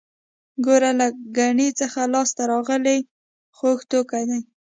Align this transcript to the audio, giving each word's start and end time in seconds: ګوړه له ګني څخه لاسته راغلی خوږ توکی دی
ګوړه 0.65 0.91
له 0.99 1.07
ګني 1.37 1.69
څخه 1.79 2.01
لاسته 2.13 2.43
راغلی 2.51 2.99
خوږ 3.57 3.79
توکی 3.91 4.23
دی 4.29 4.39